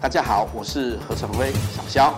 [0.00, 2.14] 大家好，我是何成辉，小肖。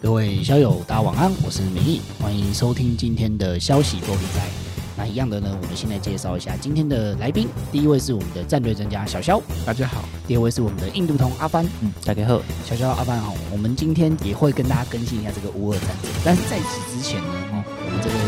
[0.00, 4.48] 各位萧友，大家晚安，我是明义，欢迎收听今天的消息多理财。
[4.96, 7.46] 那一样的呢，我们先来介绍一下今天的来宾。
[7.70, 10.02] 第一位是我们的战队专家小肖，大家好。
[10.26, 12.40] 第二位是我们的印度通阿帆，嗯，大家好。
[12.64, 16.10] 小肖阿帆好，我们今天也会跟大家更新一下这个乌俄战争。
[16.24, 17.20] 但是在此之前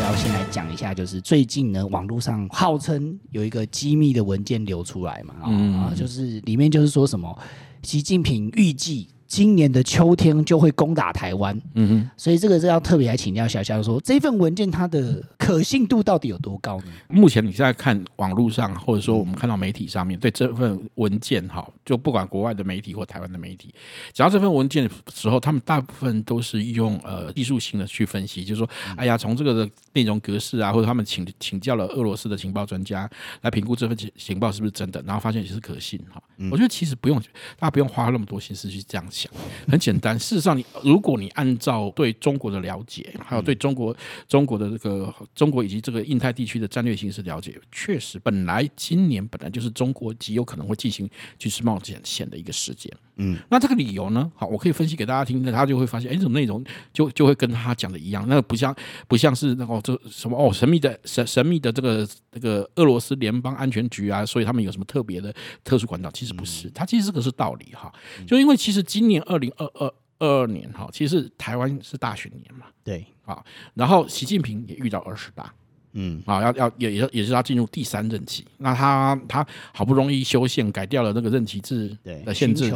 [0.05, 7.37] 要先来讲一下，就是最近呢，网络上号称有一个机密的文件流出来嘛，啊、就是里面就是说什么。
[7.83, 16.87] 习近平预计今年的秋天就会攻打台湾，嗯哼，所以这个是要特别来请教小肖说，这份文件它的可信度到底有多高呢？
[17.09, 23.75] 目前你现在看网络上，或者说我们看到媒体上面对这份文件，哈，就不管国外的媒体或台湾的媒体，
[24.13, 33.09] 讲到这份文件的时候，他们大部分都是用呃技术性的去分析，就是说，哎呀，从这个的内容格式啊，或者他们请请教了俄罗斯的情报专家
[33.43, 36.23] 来评估这份情报是不是真的，然后发现也是可信哈。
[36.51, 37.21] 我觉得其实不用，
[37.59, 39.31] 大家不用花那么多心思去这样想。
[39.69, 43.95] 很简单，事实上，你如果你按照对中国的了解，还有对中国
[44.27, 52.91] 中国的这个中国以及这个印太地区的战略形势了解，确实，本来今年本来就是中国极有可能会进行军事冒险险的一个时间。
[53.17, 54.31] 嗯，那这个理由呢？
[54.35, 58.75] 好，我可以分析给大家听，那他就会发现，哎，这种内容就就会跟他讲的一样，那个不像
[59.07, 66.11] 不像是那个这什么哦神秘的神神秘的这个这个俄罗斯联邦安全局啊，所以他们有什么特别的特殊管道？
[66.11, 67.93] 其实不是，它其实这个是道理哈。
[68.27, 73.45] 就因为其实今年二零二二二二年哈，其实台湾是大选年嘛，对啊，
[73.75, 75.53] 然后习近平也遇到二十大。
[75.97, 82.69] 嗯，啊，要要也也也是要进入第三任期，那他他好不容易修宪改掉了那个任期制的限制，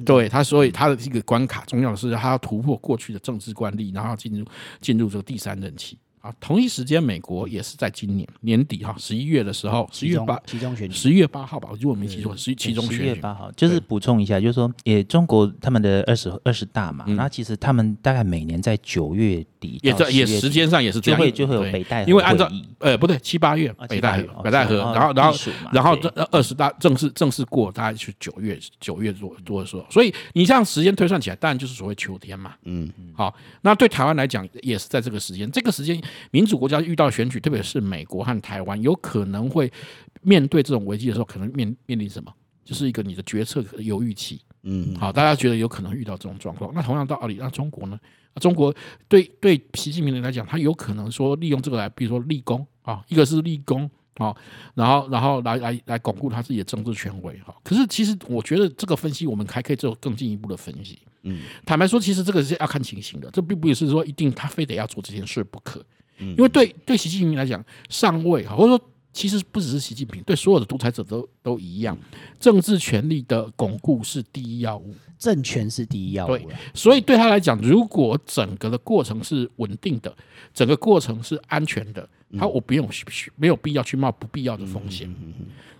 [0.00, 4.44] 对他，所以他的这个关卡重要的是他要突破过去的政治惯例，然后进入
[4.80, 5.96] 进入这个第三任期。
[6.24, 25.38] 啊，同一时间，美国也是在今年年底哈，十一月的时候，十一月八，其中选举，十一月八号吧，我如果没记错，十一期中选举，十一月八号，就是补充一下，就是说，也中国他们的二十二十大嘛，然后其实他们大概每年在九月底，也在也时间上也是这样，就会就会有北戴河，因为按照呃不对，七八月北戴河北戴河，然后然后
[25.72, 39.72] 然后这二十大正式正式过，大概是九月九月多多的时候，所以你这样时间推算起来，当然就是所谓秋天嘛，嗯，好，那对台湾来讲也是在这个时间，这个时间民主国家遇到选举，特别是美国和台湾，有可能会
[40.22, 42.32] 面对这种危机的时候，可能面面临什么？
[42.64, 44.40] 就是一个你的决策犹豫期。
[44.62, 46.72] 嗯，好，大家觉得有可能遇到这种状况。
[46.74, 47.98] 那同样道理，那中国呢？
[48.40, 48.74] 中国
[49.06, 54.34] 对对习近平来讲，他有可能说利用这个来，比如说立功啊，一个是立功啊，
[54.74, 57.54] 然后然后来来来巩固他自己的政治权威哈。
[57.62, 60.98] 可是其实我觉得这个分析，我们还可以做更进一步的分析。
[61.22, 65.84] 嗯，坦白说，其实这个是要看情形的，这并不是说一定他非得要做这件事不可。
[66.18, 68.80] 因为对对习近平来讲，上位哈，或者说
[69.12, 71.96] 其实不只是习近平，对所有的独裁者都都一样，
[72.38, 76.28] 政治权力的巩固是第一要务，政权是第一要务。
[76.28, 80.14] 对，所以对他来讲，如果整个的过程是稳定的，
[80.52, 82.08] 整个过程是安全的，
[82.38, 82.88] 他我不用
[83.36, 85.12] 没有必要去冒不必要的风险。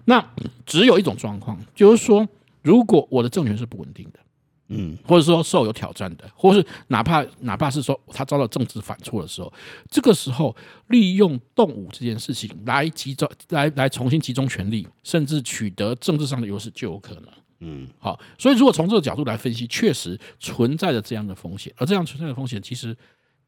[0.05, 0.25] 那
[0.67, 2.29] 只有一种状况，就是说，
[2.63, 4.21] 如果我的政权是不稳定的。
[4.69, 9.53] 嗯，或者说受有挑战的，或是哪怕哪怕是说他遭到政治反挫的时候，
[9.91, 10.57] 这个时候
[10.89, 17.25] 利用动武这件事情来集中，来来重新集中权力，甚至取得政治上的优势就有可能。
[17.61, 22.97] 嗯，好，所以如果从这个角度来分析，确实存在着这样的风险，而这样存在的风险其实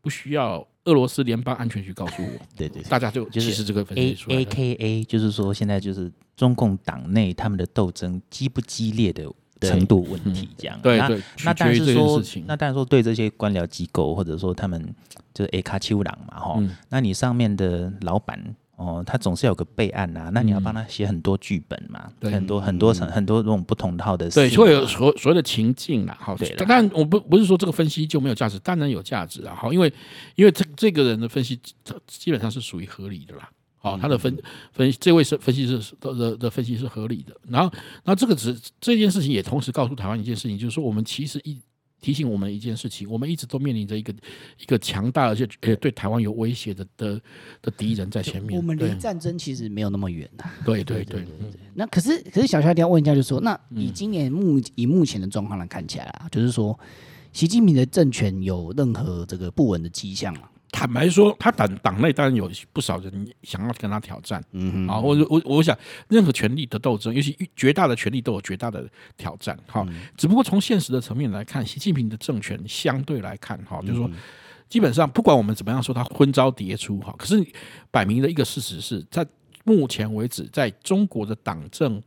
[0.03, 9.27] 不需要俄罗斯联邦安全局告诉我， 对对，大家就其实这个分析出来 A K A 就是说现在就是中共党内他们的斗争激不激烈的。
[9.61, 14.95] 程度问题这样，对对，那当然是说，那当然说对这些官僚机构或者说他们
[15.33, 18.39] 就是 A 卡丘郎嘛哈，那你上面的老板
[18.77, 29.91] 哦，他总是有个备案呐，那你要帮他写很多剧本嘛，很多很多层很多这种不同套的，对，所以有所所谓的情境啦，好，对，但我不不是说这个分析就没有价值，当然有价值啊，好，因为
[30.35, 31.59] 因为这这个人的分析
[32.07, 33.49] 基本上是属于合理的啦。
[33.83, 34.37] 哦，他的分
[34.73, 37.37] 分这位是分析师的的分析是合理的。
[37.49, 37.73] 然后，
[38.05, 41.61] 那这个只这件事情也同时告诉台湾一件事情，就是说我们其实一
[42.01, 44.13] 提醒我们一件事情，我们一直都面临着一个
[44.61, 47.21] 一个强大而且呃对台湾有威胁的的
[47.63, 48.57] 的敌人在前面。
[48.57, 50.53] 我们离战争其实没有那么远啊。
[50.65, 51.29] 对对对，对。
[51.75, 56.79] 那可是可是小夏一定要问一下，就是说，那以今年目以目前的状况来看起来啊，就是说，
[57.33, 60.49] 习近平的政权有任何这个不稳的迹象吗？
[60.79, 65.75] 坦白说，他党党内当然有不少人想要跟他挑战，嗯哼，啊，我我我想，
[66.07, 68.87] 任何权力的斗争，尤其绝大的权力都有绝大的
[69.17, 69.87] 挑战，哈，
[70.19, 74.11] 只不过从现实的层面来看，习近平的政权相对来看，哈，就是说，
[74.69, 77.43] 基本上不管我们怎么样说，他昏招迭出，哈，可是
[77.91, 79.27] 摆明的一个事实是在
[79.65, 82.03] 目前为止，在中国的党政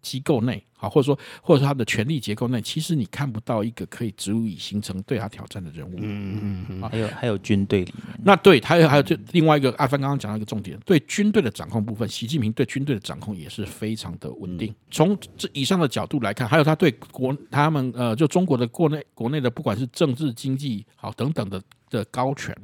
[0.00, 5.94] 机构内，好，或者说或者说他的权力结构内，其实你看不到一个可以足以形成对他挑战的人物。
[5.96, 6.82] 嗯嗯嗯。
[6.82, 14.74] 还有还有军队里面，那对，还有还有就另外一个阿帆刚刚讲到一个重点，对军队的掌控部分，习近平对军队的掌控也是非常的稳定。
[14.90, 22.54] 从这以上的角度来看，还有他对国他们呃，就中国的国内国内的不管是政治经济好等等的的高权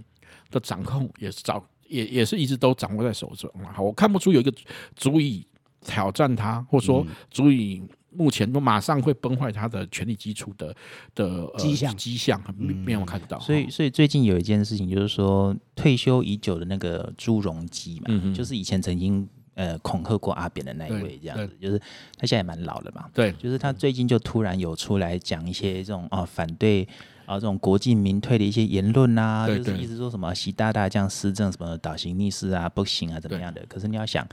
[0.51, 3.51] 的掌控，也是掌也也是一直都掌握在手中。
[3.73, 4.53] 好，我看不出有一个
[4.95, 5.47] 足以
[5.81, 7.83] 挑战他，或者说足以。
[8.15, 10.75] 目前都马上会崩坏他的权力基础的
[11.15, 11.97] 的迹象。
[11.97, 21.79] 迹象没没有看到，所以所以最近有一件事情就是说退休已久的那个朱镕基嘛，嗯、就是以前曾经呃恐吓过阿扁的那一位，这样子，就是
[22.17, 26.89] 他现在也蛮老了嘛，对，就是他最近就突然有出来讲一些这种啊反对
[27.27, 34.27] 啊这种国进民退的一些言论啊，就是一直说什么习大大这样施政什么倒行逆施啊不行啊怎么样的，可是你要想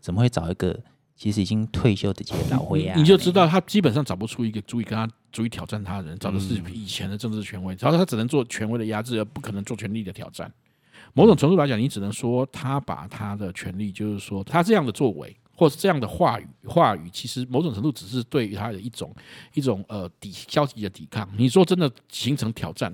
[0.00, 0.78] 怎么会找一个。
[1.14, 10.52] 其实已经退休的这些老灰啊，你就知道他基本上找不出一个足以跟他足以挑战他的人，找的是以前的政治权威，然后他只能做权威的压制，而不可能做权力的挑战。
[11.14, 19.14] 某种程度来讲，你只能说他把他的权力，就是说他这样的作为，或是这样的话语，话语其实某种程度只是对于他的一种
[19.54, 21.28] 一种呃抵消极的抵抗。
[21.36, 22.92] 你说真的形成挑战，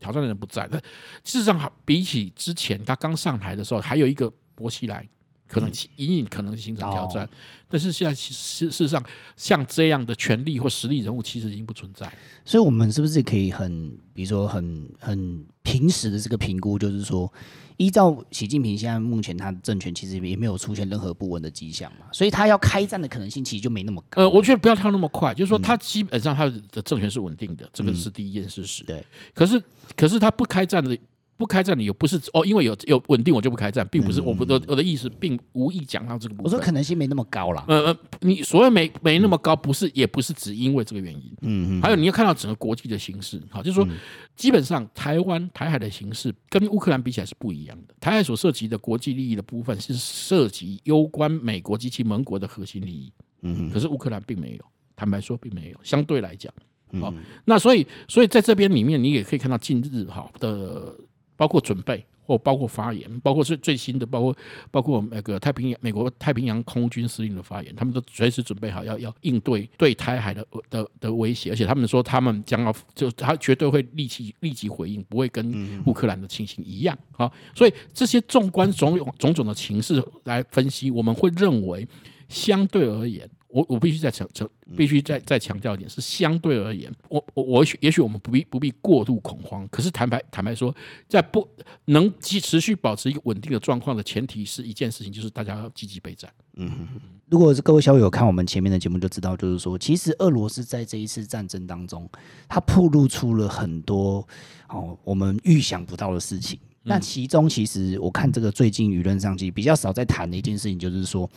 [0.00, 0.78] 挑战的人不在，那
[1.22, 5.06] 事实上比起之前他刚上台的时候，还有一个薄熙来。
[5.48, 7.36] 可能隐隐可能形成挑战，嗯、
[7.68, 9.02] 但是现在其实事实上，
[9.34, 12.06] 像这样的权力或实力人物，其实已经不存在。
[12.44, 17.32] 所以，我们是不是可以很，比如说很很平时的这个评估，就是说，
[17.78, 24.22] 依照习近平现在目前他的政权，其实也没有出现任何不稳的迹象嘛，所以他要开战的可能性其实就没那么高。
[24.22, 28.84] 呃，我觉得不要跳那么快，就是说，他基本上他的政权是稳定的，嗯、这个是第一件事实。
[28.84, 29.04] 对，
[29.34, 29.62] 可是
[29.96, 30.96] 可是他不开战的。
[31.38, 36.44] 不开战理由不是哦，因为有有稳定我就不开战，并不是我不的我的意思，并无意讲到这个部分。
[36.44, 37.64] 我说可能性没那么高了。
[37.68, 41.32] 呃呃，你所谓没没那么高，不是也不是只因为这个原因。
[41.42, 41.80] 嗯嗯。
[41.80, 43.86] 还有你要看到整个国际的形势，好，就是说
[44.34, 47.94] 基本上台湾台海的形势跟乌克兰比起来是不一样的。
[48.00, 53.12] 台海所涉及的国际利益的部分是涉及攸关美国及其盟国的核心利益。
[53.42, 53.70] 嗯。
[53.70, 54.64] 可是乌克兰并没有，
[54.96, 55.78] 坦白说并没有。
[55.84, 56.52] 相对来讲，
[57.00, 57.14] 好，
[57.44, 60.92] 那所以所以在这边里面，你也可以看到近日哈的。
[61.38, 64.36] 包括准备或包括发言，包括最最新的，包括
[64.70, 77.32] 包括那个太平洋美国太平洋空军司令的发言，他们都随时准备好要要应对对台海的的的威胁，而且他们说他们将要就他绝对会立即立即回应，不会跟乌克兰的情形一样啊。
[77.54, 81.88] 所以这些纵观种种种的情势来分析，我们会认为
[82.28, 83.26] 相对而言。
[83.48, 89.66] 我我必须再强强，必须再再强调一点，是相对而言，我我我也许我们不必不必过度恐慌。
[89.68, 90.74] 可是坦白坦白说，
[91.08, 91.48] 在不
[91.86, 96.30] 能继持续保持一个稳定的状况的前提是一件事情，就是大家要积极备战。
[96.56, 97.00] 嗯哼，
[97.30, 102.06] 如果是各位小友看我们前面的节目就知道，就是说，其实俄罗斯在这一次战争当中，
[102.50, 104.28] 它暴露出了很多
[104.68, 106.58] 哦我们预想不到的事情。
[106.82, 111.30] 那其中其实我看这个最近舆论上其实比较少在谈的一件事情，就是说。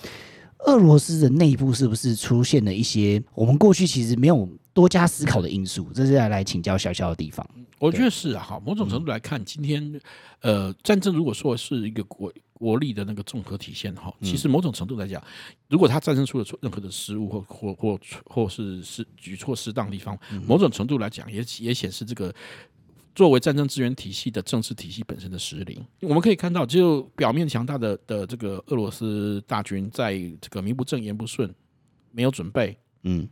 [0.66, 5.90] 俄罗斯的内部是不是出现了一些我们过去其实没有多加思考的因素？
[5.94, 7.48] 这是要来请教小小的地方。
[7.80, 10.00] 我觉得是啊，好，某种程度来看，今天
[10.42, 15.22] 呃，战争如果说是一个国国力的那个综合体现哈，其实某种程度来讲，
[15.68, 22.34] 如果他战争出了任何的失误或或或或是是举措失当的地方，某种程度来讲也也显示这个。
[23.14, 31.54] 作为战争资源体系的政治体系本身的失灵，我们可以看到，就表面强大的的这个俄罗斯大军，在这个名不正言不顺、
[32.12, 33.28] 没有准备、嗯，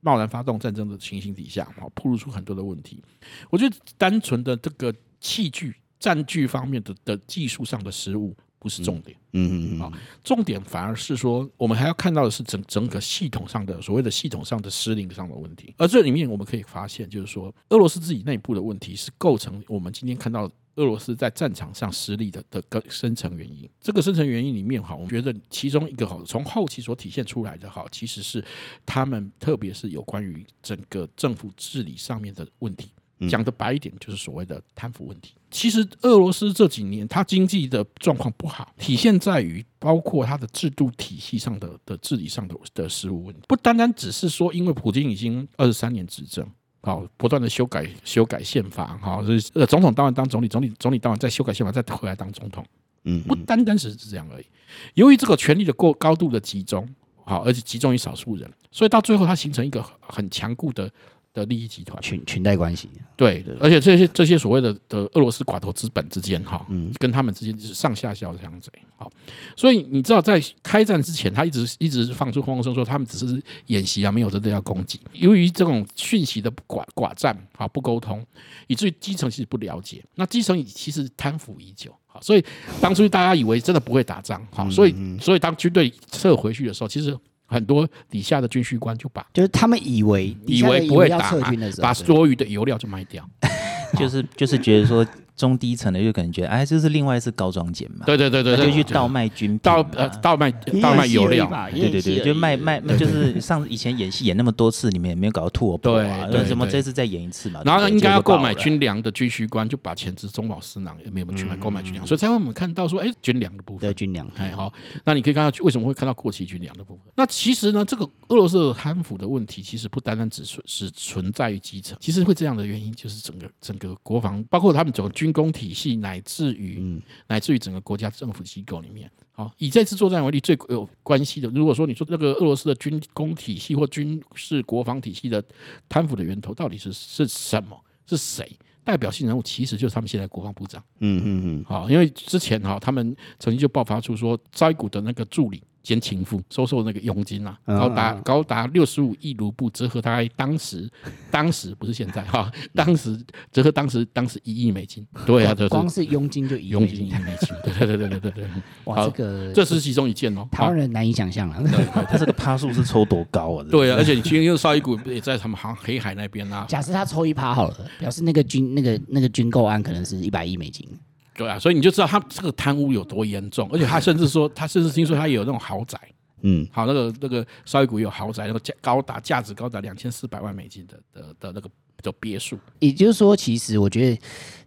[0.00, 3.02] 贸然发动战争的情形底下，好，暴露出很多的问题。
[3.50, 8.36] 我觉得单纯的这个器具、战具方面的的技术上的失误。
[8.64, 9.92] 不是重点，嗯嗯嗯，啊，
[10.24, 15.74] 重点反而是说，我们还要看到的是整整个系统上的所谓的系统上的失灵上的问题。
[15.76, 23.68] 而这里面我们可以发现，就是说，俄罗斯自己内部的问题是构成我们今天看到俄罗斯在战场上失利的的个深层原因。
[23.82, 28.42] 这个深层原因里面，哈，我觉得其中一个哈，从后期所体现出来的，哈，其实是
[28.86, 32.88] 他们特别是有关于整个政府治理上面的问题。
[33.28, 35.34] 讲的白一点，就是所谓的贪腐问题。
[35.50, 43.42] 其实俄罗斯这几年，它经济的状况不好，体现在于包括它的制度体系上的的治理上的的失误问题。
[43.46, 46.44] 不单单只是说，因为普京已经二十三年执政，
[46.82, 52.66] 好，不断的修改修改宪法，好，是呃总统当完当总理，总理总理当完再修改宪法，再回来当总统。
[53.04, 54.46] 嗯，不单单是这样而已。
[54.94, 56.88] 由于这个权力的过高度的集中，
[57.24, 60.90] 好，而且集中于少数人，所以到最后它形成一个很强固的。
[61.34, 62.88] 的利益集团，裙裙带关系。
[63.16, 69.10] 对，而且这些这些所谓的的俄罗斯寡头资本之间，哈，嗯，跟他们之间就是上下校这样子，好，
[69.56, 75.00] 所以你知道在开战之前，他一直一直放出风声说他们只是演习啊，没有真的要攻击。
[75.12, 78.24] 由于这种讯息的寡寡占，好不沟通，
[78.68, 80.02] 以至于基层其实不了解。
[80.14, 82.44] 那基层其实贪腐已久，好，所以
[82.80, 87.18] 当初大家以为真的不会打仗，好，所以所以当军队撤回去的时候，其实。
[87.54, 91.32] 很多底下的军需官就把，就是他们以为以为不会打，
[91.80, 93.24] 把多余的油料就卖掉，
[93.96, 95.06] 就是就是觉得说。
[95.36, 98.06] 中低层的就可能觉得，哎，这是另外一次高装检嘛？
[98.06, 100.50] 对对对对，就去倒卖军品，倒呃倒卖
[100.80, 106.26] 倒卖油料，对对对，就卖卖， 就是上以前演戏演那么多次，你们也没有搞到吐火啊？
[106.30, 107.62] 对，怎么这次再演一次嘛？
[107.64, 114.72] 然后应该要购买军粮的军需官就把钱支中饱私囊，也没有去买购买军粮，所以才会我们看到说，哎，军粮的部分，对军粮，哎好，
[115.04, 117.04] 那你可以看到为什么会看到过期军粮的部分？
[117.16, 125.96] 那其实呢，这个俄罗斯的贪腐的问题，其实不单单只存是存在于基层，其实会这样的原因，就是整个整个国防，包括他们整个军工体系。
[125.96, 135.42] 乃至于，嗯、乃至于整个国家政府机构里面，好，以这次作战为例，最有关系的，如果说你说那个俄罗斯的军工体系或军事国防体系的
[135.88, 137.80] 贪腐的源头到底是是什么？
[138.06, 138.58] 是谁？
[138.82, 140.82] 代表性人物其实就是他们现在国防部长。
[141.00, 145.62] 嗯嗯嗯，好，因为之前哈，他们曾经就爆发出说，绍伊古的那个助理。
[145.84, 150.90] 兼情妇收受那个佣金啊，高达高达六十五亿卢布，折合大概当时
[151.30, 153.16] 当时不是现在哈，当时
[153.52, 158.44] 折合当时当时一亿美金，对啊，光是佣金就一佣金一亿美金，对对对对对对，
[158.84, 161.62] 哇，这个这是其中一件哦，台湾人难以想象啊，
[162.10, 163.66] 他这个趴数是抽多高啊？
[163.70, 170.88] 对啊，而且你听因为绍伊古也在他们好像黑海那边啊，假设他抽一趴好了，表示那个军那个那个军购案可能是一百亿美金。
[171.34, 175.98] 对啊，所以你就知道他这个贪污有多严重，而且他甚至说，他甚至听说他有那种豪宅，
[176.42, 181.68] 嗯，好，那个那个绍伊古有豪宅，那个价高达价值高达两千四百万美金的的的那个
[182.02, 182.58] 的别墅。
[182.78, 184.20] 也就是说，其实我觉得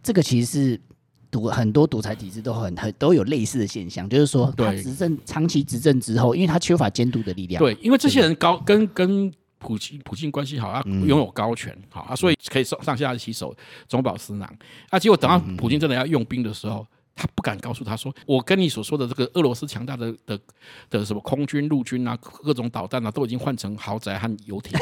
[0.04, 0.82] 这个其实是
[1.32, 9.34] 独很多独裁体制都很很都有类似的现象，就是说他执政长期执政之后，因为他缺乏监督的力量，对，因为这些人高跟跟。
[9.60, 13.56] 普京普京关系好啊，拥有高权好啊，所以可以上上下其手，
[13.88, 14.58] 中饱私囊
[14.90, 15.00] 啊。
[15.00, 16.86] 结果等到普京真的要用兵的时候，
[17.18, 20.40] 他不敢告诉他说：“我跟你所说的这个俄罗斯强大的的
[20.90, 24.80] 的什么空军、陆军啊，各种导弹啊，都已经换成豪宅和游艇。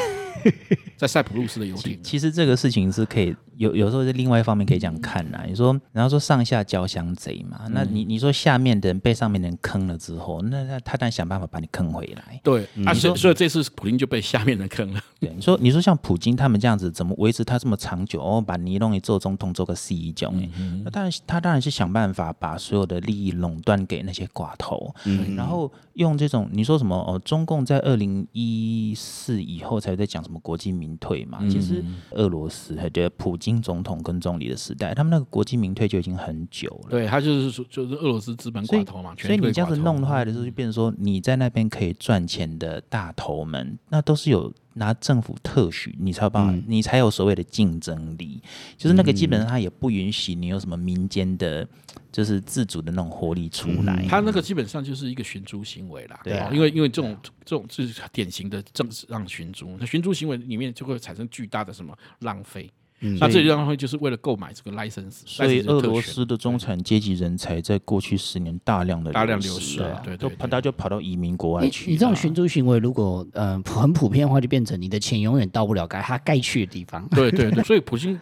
[0.96, 5.42] 在塞浦路斯的游艇，其实这个事情是可以有有时候在另外一方面可以这样看呐。
[5.46, 12.40] 你说，然后说上下交相贼嘛，那你你说下面的人被上面的人坑了之后，那那他当然想办法把你坑回来。
[12.42, 15.00] 对，啊，所以所以这次普京就被下面的人坑了。
[15.20, 18.22] 对，你说你说像普京他们这样子，怎么维持他这么长久？
[18.22, 20.48] 哦，把尼龙一做总统做个 C 种，
[20.84, 24.94] 那当然他当然是想办法把所有的利益垄断给那些寡头，
[25.36, 31.40] 然后用这种你说什么哦，中共在二零一四以后才在讲什么国际民退嘛？
[31.48, 36.90] 其实俄罗斯还觉得普京总统跟总理的时代，他们那个国际民退就已经很久了。
[36.90, 39.14] 对，他就是说，就是俄罗斯资本寡头嘛。
[39.18, 48.42] 所以你这样子弄的话的时候，就变成说你在那边可以赚钱的大头们，那都是有拿政府特许，你才有办法，你才有所谓的竞争力。
[48.78, 51.68] 就是那个基本上他也不允许你有什么民间的。
[52.12, 56.18] 就是自主的那种活力出来，嗯，他那个基本上就是一个寻租行为啦。
[56.24, 57.14] 对啊，因为因为这种
[57.44, 62.70] 这种是典型的政治上寻租，那寻租行为里面就会产生巨大的什么浪费。
[63.00, 65.22] 嗯，那这里浪费就是为了购买这个 license。
[65.24, 71.90] 所以俄罗斯的中产阶级人才在过去十年大量的大量流失，对，都大家就跑到移民国外去。
[71.90, 77.06] 你这种寻租行为，如果嗯很普遍的话，就变成你的钱永远到不了该他该去的地方。
[77.10, 78.18] 对对对， 所以普京。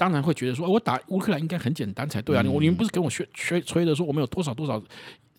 [0.00, 2.40] 当然会觉得说，我打乌克兰应该很简单才对啊！
[2.40, 4.80] 你、嗯、你们不是跟我吹吹吹的说我们有多少多少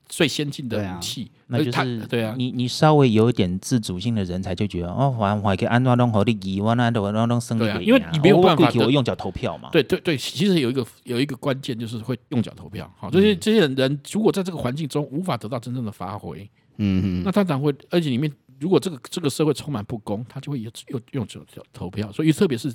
[0.10, 1.32] 最先进的武器？
[1.46, 9.70] 啊、那就是对啊，你你稍微有一点自主性的人才就觉得哦，反正我可以安装弄好的一万按照我东升对啊，因为你没有办法我用脚投票嘛。
[9.72, 12.92] 对对对，其实有一个有一个关键就是会用脚投票。
[12.98, 16.42] 好，这些这些人如果在这个环境中无法得到真正的发挥，
[16.78, 21.40] 嗯嗯，那他当然会，而且里面如果这个这个社会充满不公，他就会又又用脚
[21.72, 22.12] 投票。
[22.12, 22.74] 所以特别是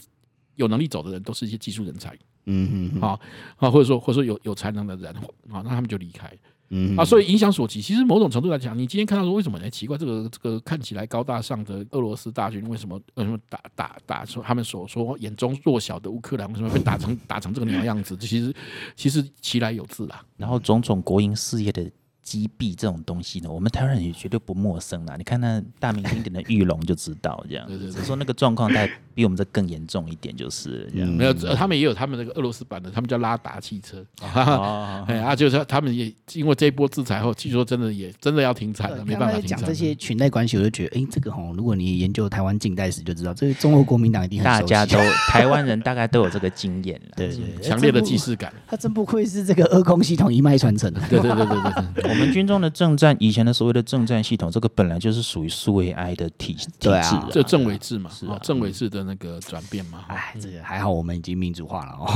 [0.56, 2.16] 有能力走的人，都是一些技术人才。
[2.46, 3.18] 嗯嗯，好
[3.56, 5.14] 啊，或者说或者说有有才能的人
[5.50, 6.30] 啊，那他们就离开，
[6.70, 9.70] 嗯啊，所以影响所及，其实某种程度来讲，你今天看到说为什么呢？
[9.70, 18.16] 奇怪，这个这个看起来高大上的俄罗斯大军，为什么为什么打打打出他们所说眼中弱小的乌克兰，为什么被打成打成这个鸟样子？
[18.16, 18.54] 其实
[18.96, 20.24] 其实其来有自啦。
[20.36, 21.88] 然后种种国营事业的
[22.24, 25.14] 击毙这种东西呢，我们台湾人也绝对不陌生啦。
[25.16, 27.66] 你看那大名鼎鼎的玉龙就知道，这样。
[27.68, 27.92] 对对对。
[27.92, 31.08] 只是说那个状况在比我们这更严重一点，就是这样。
[31.08, 34.04] 没有，他们也有他们那个俄罗斯版的，他们叫拉达汽车。
[34.34, 35.04] 哦。
[35.06, 39.58] 哎啊，就是他们也因为这一波制裁后，据说真的也真的要停产了，没办法停产。
[39.58, 44.96] 讲这些裙带关系，我就觉得，哎，这个吼，如果你研究台湾近代史，就知道这个中国国民党一定很大家都
[45.28, 47.12] 台湾人大概都有这个经验了。
[47.16, 47.62] 对对。
[47.62, 48.50] 强烈的既视感。
[48.66, 51.00] 他真不愧是这个二空系统一脉传承的。
[51.10, 52.13] 对对对对对对。
[52.14, 60.04] 我们军中的政战，以前的所谓的政战系统，这个本来就是属于苏维埃的体体制，啊，这政委制嘛，是啊政委制的那个转变嘛。
[60.06, 62.06] 哎，这个还好，我们已经民主化了哦。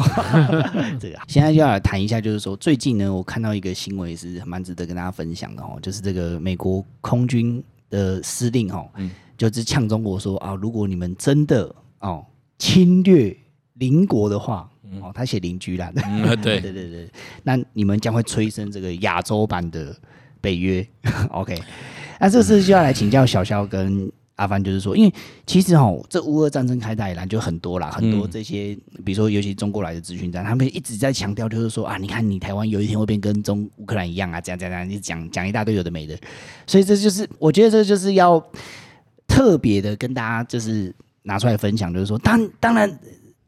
[1.01, 8.89] 这个现在就要来谈一下，就是说最近呢，我看到一个新闻也是蛮值得跟大家分享的哦，就是这个美国空军的司令哦，
[9.37, 12.25] 就是呛中国说啊，如果你们真的哦
[12.59, 13.37] 侵略
[13.75, 14.71] 邻国的话。
[15.01, 16.61] 哦，他写邻居啦，嗯、对。
[16.61, 17.11] 对对对，
[17.43, 19.95] 那你们将会催生这个亚洲版的
[20.41, 20.87] 北约，
[21.31, 21.57] OK？
[22.21, 25.13] 那这次就要来请教小肖跟阿帆，就是说，因为
[25.47, 36.17] 其实哦，这乌俄战争开打以来就很多啦，很多这些，比如说尤其中国来的资讯站，他们一直在强调，就是说啊，你看你台湾有一天会变跟中乌克兰一样啊，这样这样这样，你讲讲一大堆有的没的，
[36.67, 38.45] 所以这就是我觉得这就是要
[39.27, 42.99] 特别的跟大家就是拿出来分享，就是说，当当然。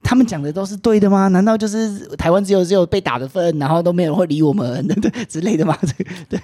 [0.03, 1.29] 他们讲的都是对的吗？
[1.29, 4.87] 难道就是台湾只有只有被打的份，然后都没有人会理我们
[5.29, 5.77] 之类的吗？
[6.29, 6.41] 对，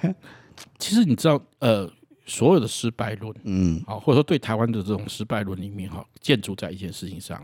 [0.79, 1.91] 其实你知道，呃，
[2.25, 7.41] 所有的失败论，嗯，啊，或者说对台湾的这种失败论里面，哈，建筑在一件事情上，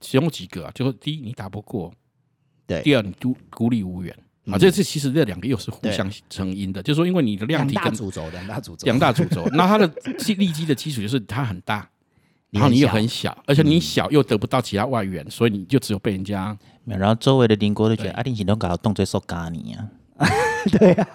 [0.00, 1.90] 其中几个啊，就是第一，你打不过；
[2.66, 4.12] 对，第二，你孤孤立无援
[4.46, 4.58] 啊。
[4.58, 9.86] 这次其实这两个又是互相成因的，就是说，因为你的量体跟主轴，两大主轴，两大主轴，那它的
[10.36, 11.88] 立基的基础就是它很大。
[12.58, 16.56] 然后你又很小，而且你小又得不到其他外援，所以你就只有被人家。
[16.84, 19.90] 然后周围的邻国都觉得阿丁行动搞动作受咖你啊。
[20.78, 21.06] 对啊，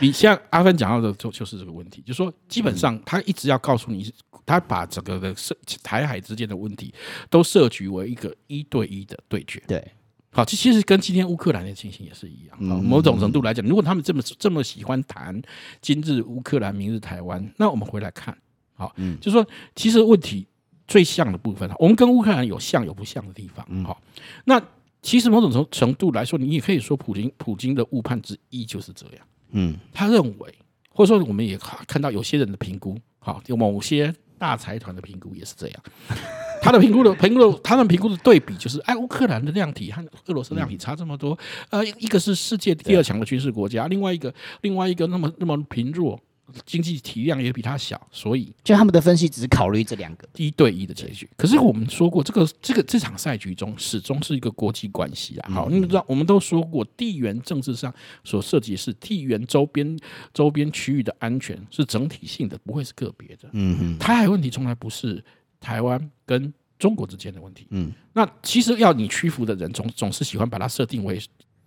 [0.00, 4.10] 你像阿芬讲到的就就是这个问题，就是说基本上他一直要告诉你，
[4.46, 6.94] 他把整个的涉台海之间的问题
[7.28, 9.62] 都设局为一个一对一的对决。
[9.66, 9.86] 对，
[10.30, 12.62] 好，这其实跟今天乌克兰的情形也是一样。
[12.62, 15.40] 某种程度来讲，如果他们这么这么喜欢谈
[15.82, 18.36] 今日乌克兰，明日台湾，那我们回来看，
[18.74, 20.46] 好，嗯，就是说其实问题。
[20.88, 23.84] 最像的部分，我们跟乌克兰有像有不像的地方。
[23.84, 24.00] 好，
[24.46, 24.60] 那
[25.02, 29.26] 其实某种程程度来说，你也可以说普京普京的误判之一就是这样。
[29.50, 30.54] 嗯，他认为，
[30.90, 35.82] 或者说我们也看到有些人的评估，好，有某些大财团的评估也是这样。
[36.60, 41.38] 他的评估的评估的，他们评估的对比就是，哎，乌克兰的量体和俄罗斯量体差这么多，
[41.70, 46.20] 呃，一个是世界第二强的军事国家，另外一个另外一个那么那么贫弱。
[46.64, 51.28] 经济体量也比它小，所以就他们的分析只考虑这两个一对一的结局。
[51.36, 55.50] 可是我们说过，这个这个这场赛局中始终是一个国际关系啊。
[55.50, 57.92] 好，你们知道，我们都说过，地缘政治上
[58.24, 59.98] 所涉及是地缘周边
[60.32, 63.48] 周边区域的安全是整体性的，不会是个别的。
[63.52, 65.22] 嗯嗯，台海问题从来不是
[65.60, 67.66] 台湾跟中国之间的问题。
[67.70, 71.20] 嗯，那其实要你屈服的人总总是喜欢把它设定为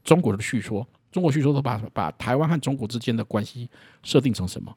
[0.03, 0.87] 中国的叙说。
[1.11, 3.69] 中国叙说都把把台湾和中国之间的关系
[4.03, 4.73] 设定成什么？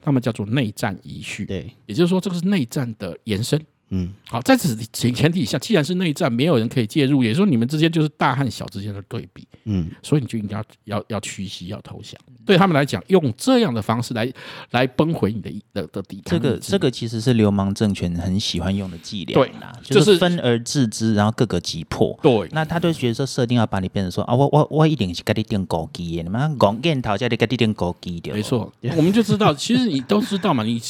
[0.00, 1.44] 他们叫做内战遗绪。
[1.46, 3.60] 对，也就是说，这个是内战的延伸。
[3.90, 12.20] 嗯，好，在此前前提下，既然是内战，没有人可以介入，也就是说你们之间就是大和小之间的对比，嗯，所以你就应该要要要屈膝，要投降。
[12.44, 14.28] 对他们来讲，用这样的方式来
[14.72, 16.32] 来崩毁你的的的抵抗。
[16.32, 22.18] 这个这个其实是流氓政权很喜欢用的伎俩，对啦，就是分而治之，然后各个击破。
[22.20, 28.32] 对，那他就觉得说设定要把你变成说啊，我我我一定是给你定高基的，你们讲跟讨价的给你定高基的。
[28.32, 30.82] 没错，我们就知道，其实你都知道嘛，你。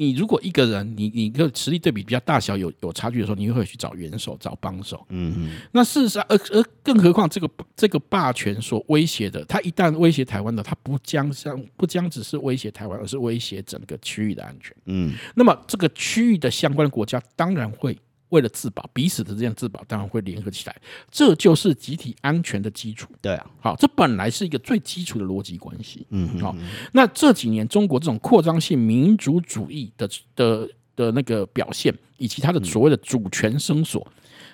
[0.00, 5.04] 你如果一个人，你你个实力对比比较大小有有差距的时候，你会去找援手、找帮手。
[5.08, 5.50] 嗯嗯。
[5.72, 14.72] 那事实上，而而更何况这个这个霸权所威胁的，它一旦威胁台湾的，它不将像不将只是威胁台湾，而是威胁整个区域的安全。
[14.84, 15.14] 嗯。
[15.34, 17.98] 那么这个区域的相关的国家当然会。
[18.30, 20.76] 为了自保，彼此的这样自保，当然会联合起来，
[21.10, 23.08] 这就是集体安全的基础。
[23.22, 26.06] 对啊，好，这本来是一个最基础的逻辑关系。
[26.10, 26.56] 嗯哼，好，
[26.92, 34.06] 那这几年中国这种扩张性民族主义的的的那个表现，以及它的所谓的主权声索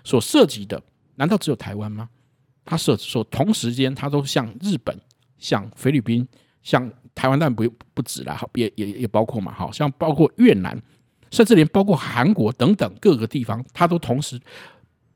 [0.05, 0.81] 所涉及的，
[1.17, 2.09] 难道只有台湾吗？
[2.65, 4.97] 它涉及说同时间，它都像日本、
[5.39, 6.27] 像菲律宾、
[6.63, 10.81] 像台湾，但不不止啦，好，也也也包括嘛，好像包括越南。
[11.35, 14.41] 甚至连包括韩国等等各个地方，它都同时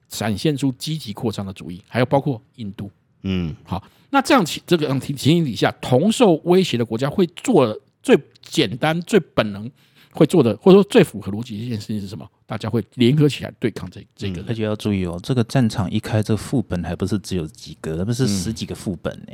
[0.08, 2.90] 展现出积极扩张的主义，还有包括印度，
[3.22, 9.70] 嗯，好，那这样情这个情情形底下，同受威胁的国家会做最简单、最本能
[10.10, 12.28] 会做的，或者说最符合逻辑的一件事情是什么？
[12.48, 14.42] 大家会联合起来对抗这这个。
[14.48, 19.32] 而且要注意哦，这个战场一开，这副本还不是只有几个，而不是十几个副本呢。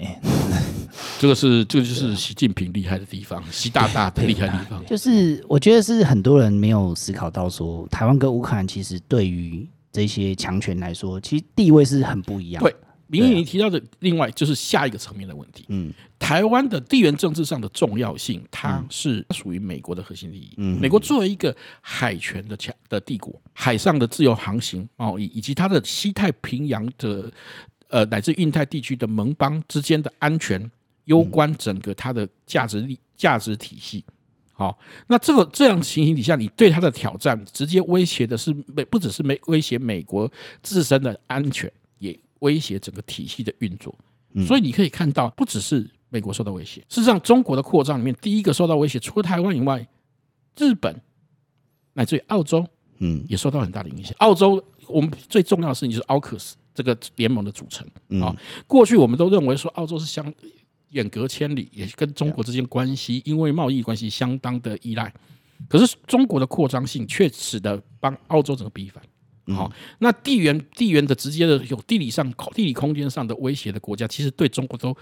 [1.20, 4.84] 这个是这个就是习近平厉害的地方，习大大的厉害的地方。
[4.84, 12.60] 就是我觉得是很多人没有思考到说，台湾跟乌克兰其实对于这些强权来说，其实地位是很不一样。
[12.60, 12.74] 对。
[13.06, 15.64] 明义，你提到的另外就是下一个层面的问题。
[15.68, 20.54] 嗯，台湾的地缘政治上的重要性，它是属于美国的核心利益。
[20.56, 27.30] 嗯，美国作为一个海权的强的帝国，海上的自由航行贸易，以及它的西太平洋的
[27.88, 30.70] 呃乃至印太地区的盟邦之间的安全，
[31.04, 34.02] 攸关整个它的价值力价值体系。
[34.56, 40.30] 好，那这个这样情形底下，你对它的挑战，直接威胁的是美，不只是美威胁美国
[40.62, 41.70] 自身的安全。
[42.44, 43.92] 威胁整个体系的运作，
[44.46, 49.86] 所以你可以看到，不只是美国受到威胁，事实上，中国的扩张里面，第一个受到威胁，除了台湾以外，
[50.58, 51.00] 日本
[51.94, 52.66] 乃至于澳洲，
[52.98, 54.14] 嗯，也受到很大的影响。
[54.18, 57.86] 澳洲，我们最重要的事情就是 AUKUS 这个联盟的组成
[58.20, 58.36] 啊。
[58.66, 60.32] 过去我们都认为说，澳洲是相
[60.90, 65.12] 远隔千里，也跟中国之间关系，因为贸易关系相当的依赖。
[65.68, 69.02] 可是中国的扩张性却使得帮澳洲整个逼反。
[69.48, 74.96] 好，那地缘地缘的直接的有地理上、地理空间上的威胁的国家，其实对中国都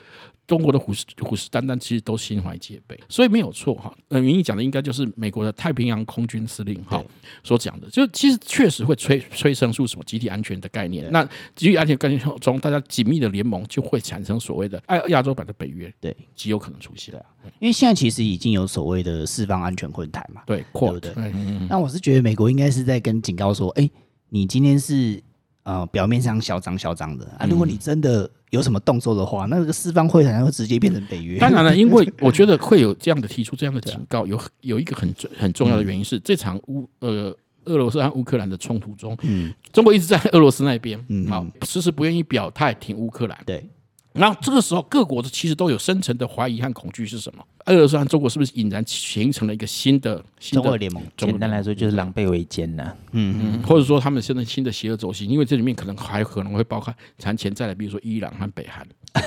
[0.48, 3.94] 中国的虎视虎视眈眈，其实都心怀戒备，所以没有错哈。
[4.09, 7.00] 呃，明毅讲的应该就是美国的太平洋空军司令哈
[7.44, 11.09] 所讲的，就其实确实会催催生出什么集体安全的概念。
[11.12, 11.24] 那
[11.55, 17.14] 集体安全概念中，大家紧密的联盟就会产生所谓的亚亚洲版的北约，对，极有可能出现。
[17.61, 21.12] 因为现在其实已经有所谓的四方安全会谈嘛，对，对不对？
[21.68, 23.88] 那我是觉得美国应该是在跟警告说，哎。
[24.35, 25.23] 你今天是
[25.64, 31.38] 呃表面上嚣张嚣张的啊，如果你真的有什么动作的话，那个四方会谈会直接变成北约。
[31.38, 43.62] 当然了，因为 我觉得会有这样的提出这样的警告， 有有一个很很重要的原因是，这场乌呃俄罗斯和乌克兰的冲突中，嗯，中国一直在俄罗斯那边，嗯，好，迟迟不愿意表态挺乌克兰，对。
[44.12, 47.42] 然后这个时候，各国的其实都有深层的怀疑和恐惧是什么？
[47.66, 51.03] 俄罗斯和中国是不是引燃形成了一个新的新的中俄联盟？
[51.16, 52.94] 简单来说，就是狼狈为奸呐。
[53.12, 58.87] 嗯嗯，或者说他们现在新的邪恶轴心，因为这里面可能还可能会包含藏潜在的，比如说伊朗和北韩。
[59.12, 59.22] 啊、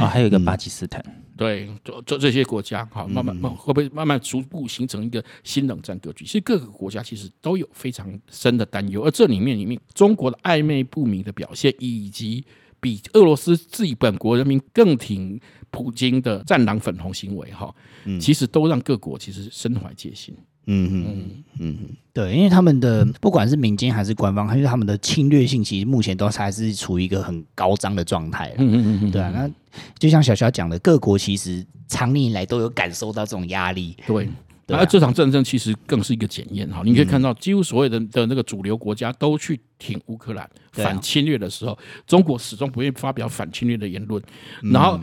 [0.04, 1.02] 哦，还有一个巴基斯坦。
[1.06, 6.26] 嗯、对，这这这些国家，好，慢慢慢会不会慢慢逐步形成一个新冷战格局？
[6.26, 12.44] 其实各个国家其实都有非常深的担忧，而这里面里面中国的暧昧不明的表现，以及。
[12.80, 20.34] 比俄罗斯自己本国人民更挺普京的“战狼粉红”行为，哈，嗯其实都让各国其实身怀戒心。
[20.70, 21.76] 嗯嗯嗯嗯，
[22.12, 28.54] 对，因为他们的不管是民间还是官方，还是他们的侵略性，其实目前都还是处于一个很高涨的状态。
[28.58, 29.50] 嗯嗯嗯，对啊，那
[29.98, 33.96] 就像小肖讲的，各国其实长年以来都有感受到这种压力。
[34.06, 34.28] 对。
[34.76, 44.22] 而这场战争其实更是一个检验哈，你可以看到，几乎所有的的那个主流国家都去挺乌克兰反侵略的时候，中国始终不愿意发表反侵略的言论，
[44.72, 45.00] 然后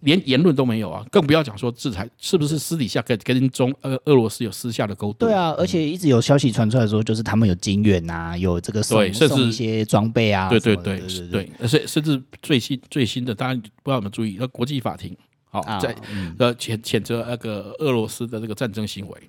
[0.00, 5.28] 连言论都没有啊，更不要讲说制裁是不是私底下跟跟中俄俄罗斯有私下的沟通？
[5.28, 11.28] 对啊，而且一直有消息传出来说，就是他们有金援啊，有这个送送一些装备啊，对对对对。
[11.28, 15.16] 对，而且甚至最新最新的，大家不知道有没有注意，那国际法庭。
[15.62, 15.94] 好，在
[16.38, 19.28] 呃谴谴责那个俄罗斯的这个战争行为，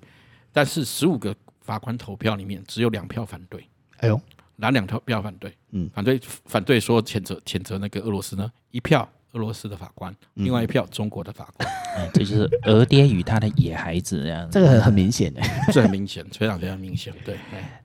[0.52, 3.64] 但是十五个法官投票里面只有两票反对。
[3.98, 4.20] 哎呦，
[4.56, 5.52] 哪两票票反对？
[5.70, 8.50] 嗯，反对反对说谴责谴责那个俄罗斯呢？
[8.70, 11.68] 一票俄罗斯的法官，另外一票中国的法官。
[11.98, 15.40] 嗯，这就是俄爹与他的野孩子这样，这个很很明显的，
[15.72, 17.12] 这很明显，非常非常明显。
[17.24, 17.36] 对。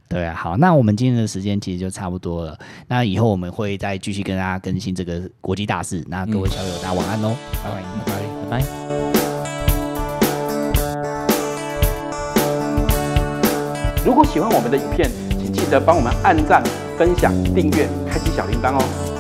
[0.10, 2.60] 对啊，好，那我们今天的时间其实就差不多了。
[2.90, 6.04] 那以后我们会再继续跟大家更新这个国际大事。
[6.10, 8.21] 那各位小友，大家晚安喽，拜拜拜拜
[8.52, 8.62] 拜。
[14.04, 15.10] 如果喜欢我们的影片，
[15.40, 16.62] 请记得帮我们按赞、
[16.98, 19.11] 分享、订阅、开启小铃铛哦。